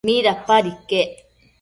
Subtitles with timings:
[0.07, 1.11] ¿midapad iquec?